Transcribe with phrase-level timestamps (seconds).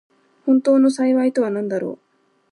[0.47, 1.99] 本当の幸いとはなんだろう。